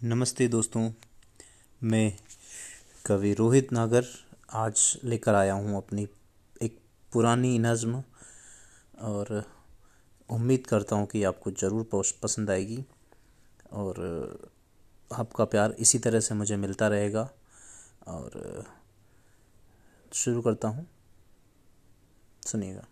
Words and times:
नमस्ते 0.00 0.46
दोस्तों, 0.48 0.90
मैं 1.82 2.12
कवि 3.06 3.32
रोहित 3.34 3.72
नागर 3.72 4.04
आज 4.52 5.00
लेकर 5.04 5.34
आया 5.34 5.54
हूँ 5.54 5.76
अपनी 5.76 6.06
एक 6.62 6.78
पुरानी 7.12 7.58
नज़्म 7.58 8.02
और 9.00 9.44
उम्मीद 10.28 10.66
करता 10.66 10.96
हूँ 10.96 11.06
कि 11.06 11.22
आपको 11.24 11.50
ज़रूर 11.50 11.88
पसंद 12.22 12.50
आएगी 12.50 12.84
और 13.72 14.00
आपका 15.10 15.44
प्यार 15.44 15.74
इसी 15.78 15.98
तरह 15.98 16.20
से 16.20 16.34
मुझे 16.34 16.56
मिलता 16.56 16.88
रहेगा 16.88 17.28
और 18.08 18.64
शुरू 20.12 20.42
करता 20.42 20.68
हूँ। 20.68 20.86
सुनिएगा। 22.42 22.86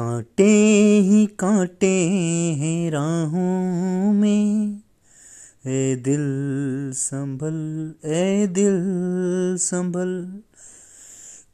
कांटे 0.00 0.98
ही 0.98 1.26
कांटे 1.26 2.08
हैं 2.52 2.90
राहों 2.90 4.12
में। 4.12 4.80
ए 5.66 5.96
दिल 5.96 6.22
संभल, 6.94 7.92
ए 8.04 8.46
दिल 8.46 8.80
संभल। 9.56 10.40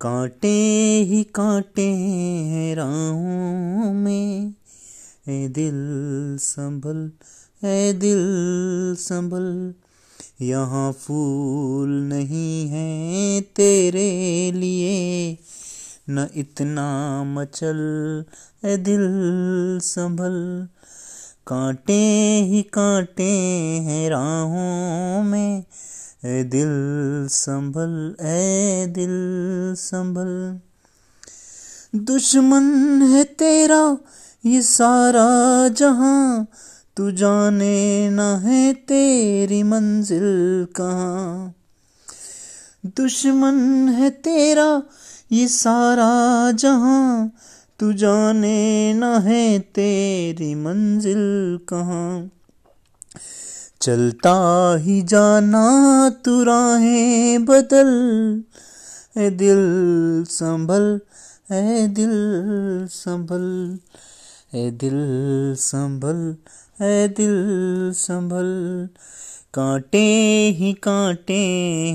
कांटे 0.01 1.03
ही 1.03 1.23
कांटे 1.23 1.87
हैं 1.87 2.77
राहों 2.77 3.93
में। 3.93 4.55
ए 5.29 5.49
दिल 5.49 5.77
संभल, 6.41 7.11
ए 7.65 7.93
दिल 7.93 8.27
संभल। 8.99 9.75
यहाँ 10.41 10.93
फूल 10.93 11.89
नहीं 11.89 12.69
है 12.69 13.41
तेरे 13.41 14.51
लिए। 14.55 15.37
न 16.11 16.29
इतना 16.37 17.25
मचल 17.25 18.25
ए 18.65 18.77
दिल 18.77 19.07
संभल। 19.83 20.69
कांटे 21.47 22.03
ही 22.43 22.63
कांटे 22.63 23.31
हैं 23.79 24.11
राहों 24.11 25.23
में 25.23 25.65
ए 26.25 26.45
दिल 26.45 26.69
संभल 27.29 28.17
ए 28.21 28.87
दिल 28.89 29.15
संभल। 29.79 30.61
दुश्मन 31.99 33.03
है 33.03 33.25
तेरा 33.25 33.99
ये 34.47 34.63
सारा 34.63 35.69
जहाँ, 35.69 36.47
तू 36.97 37.11
जाने 37.11 38.11
न 38.11 38.21
है 38.21 38.73
तेरी 38.73 39.63
मंजिल 39.63 40.67
कहाँ। 40.77 41.55
दुश्मन 42.87 43.89
है 43.89 44.11
तेरा 44.11 44.83
ये 45.33 45.49
सारा 45.49 46.51
जहाँ 46.53 47.33
तू 47.79 47.93
जाने 47.93 48.93
न 48.95 49.05
है 49.05 49.59
तेरी 49.59 50.55
मंजिल 50.55 51.59
कहाँ। 51.69 52.31
चलता 53.81 54.35
ही 54.81 55.03
जाना 55.03 55.65
तू 56.25 56.43
राहें 56.43 57.45
बदल 57.45 57.91
ए 59.19 59.31
दिल 59.31 59.59
संभल 60.29 61.01
ए 61.53 61.87
दिल 61.87 62.13
संभल 62.91 63.79
ए 64.55 64.71
दिल 64.71 64.97
संभल 65.59 66.37
ए 66.85 67.09
दिल 67.09 67.37
संभल। 67.95 68.89
कांटे 69.55 70.07
ही 70.59 70.73
कांटे 70.73 71.41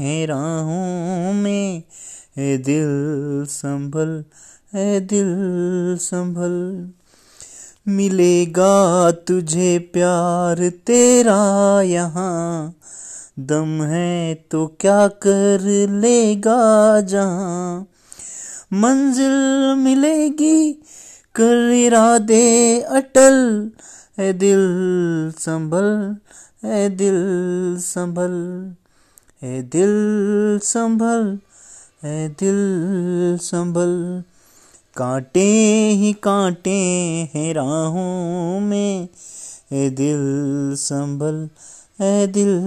हैं 0.01 0.27
राहों 0.27 1.33
में 1.33 1.83
ए 2.37 2.57
दिल 2.57 3.45
संभल, 3.45 4.23
ए 4.75 4.99
दिल 4.99 5.35
संभल। 5.97 6.87
मिलेगा 7.87 9.11
तुझे 9.11 9.79
प्यार 9.79 10.69
तेरा 10.69 11.81
यहाँ। 11.81 12.75
दम 13.39 13.83
है 13.83 14.35
तो 14.35 14.67
क्या 14.79 15.07
कर 15.07 15.87
लेगा 15.89 17.01
जहाँ। 17.01 17.87
मंजिल 18.73 19.75
मिलेगी 19.77 20.73
कर 21.35 21.71
इरादे 21.71 22.81
अटल। 22.81 23.71
ए 24.19 24.33
दिल 24.33 24.59
संभल, 25.39 26.15
ए 26.65 26.89
दिल 26.89 27.15
संभल, 27.79 28.35
ए 29.43 29.61
दिल 29.61 29.89
संभल। 30.63 31.39
है 32.03 32.29
दिल 32.29 32.55
संभल। 33.41 34.23
कांटे 34.95 35.89
ही 35.89 36.13
कांटे 36.13 36.79
हैं 37.33 37.53
राहों 37.53 38.59
में। 38.59 39.07
ए 39.73 39.89
दिल 39.89 40.75
संभल 40.75 41.49
ए 42.01 42.27
दिल 42.27 42.61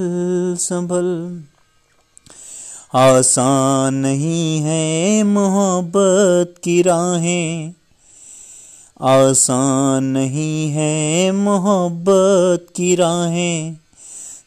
संभल। 0.58 1.40
आसान 2.94 3.94
नहीं 3.94 4.60
है 4.60 5.22
मोहब्बत 5.22 6.54
की 6.64 6.82
राहें। 6.82 7.74
आसान 9.00 10.04
नहीं 10.04 10.70
है 10.70 11.30
मोहब्बत 11.32 12.66
की 12.76 12.94
राहें। 12.94 13.83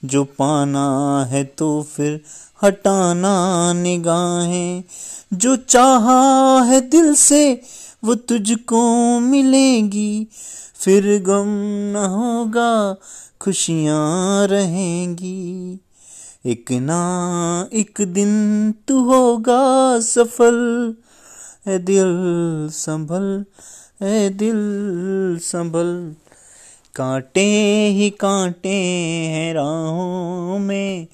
जो 0.07 0.23
पाना 0.23 0.85
है 1.25 1.43
तो 1.43 1.83
फिर 1.83 2.21
हटाना 2.63 3.73
निगाहें। 3.73 4.83
जो 5.33 5.55
चाहा 5.55 6.63
है 6.63 6.81
दिल 6.81 7.13
से 7.15 7.61
वो 8.03 8.15
तुझको 8.15 9.19
मिलेगी। 9.19 10.27
फिर 10.75 11.23
गम 11.23 11.49
न 11.93 11.95
होगा, 11.95 12.95
खुशियाँ 13.41 14.47
रहेंगी। 14.47 15.79
एक 16.45 16.71
ना 16.71 16.99
एक 17.73 18.01
दिन 18.01 18.31
तू 18.87 19.03
होगा 19.03 19.99
सफल। 19.99 20.95
ए 21.67 21.77
दिल 21.77 22.13
संभल 22.71 23.45
ए 24.03 24.29
दिल 24.29 24.59
संभल। 25.41 26.15
कांटे 26.97 27.43
ही 27.87 28.09
कांटे 28.09 28.75
हैं 29.27 29.53
राहों 29.53 30.59
में। 30.59 31.07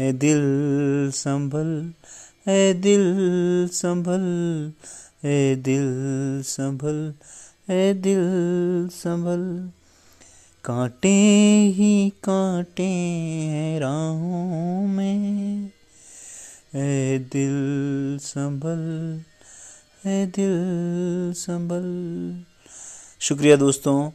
ए 0.00 0.12
दिल 0.12 0.40
संभल 1.14 1.92
ए 2.48 2.72
दिल 2.72 3.04
संभल 3.72 4.24
ए 5.24 5.54
दिल 5.54 5.86
संभल 6.44 7.14
ए 7.70 7.94
दिल 7.94 8.88
संभल। 8.92 9.70
कांटे 10.64 11.14
ही 11.76 12.10
कांटे 12.10 12.88
हैं 13.52 13.80
राहों 13.80 14.86
में। 14.86 15.70
ए 16.74 17.18
दिल 17.32 18.18
संभल 18.20 19.20
ए 20.06 20.26
दिल 20.26 21.32
संभल। 21.36 21.86
शुक्रिया 23.20 23.56
दोस्तों 23.56 24.10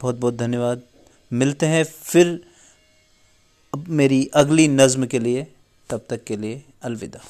बहुत 0.00 0.16
बहुत 0.16 0.34
धन्यवाद। 0.34 0.82
मिलते 1.32 1.66
हैं 1.66 1.84
फिर 1.84 2.26
अब 3.74 3.88
मेरी 3.88 4.30
अगली 4.34 4.68
नज़म 4.68 5.06
के 5.06 5.18
लिए, 5.18 5.46
तब 5.90 6.06
तक 6.10 6.24
के 6.24 6.36
लिए 6.36 6.62
अलविदा। 6.82 7.20